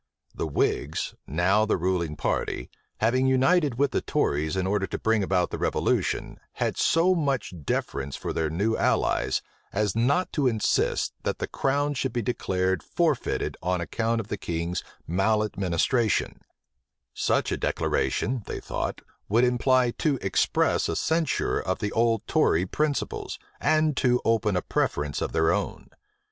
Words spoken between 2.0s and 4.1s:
party, having united with the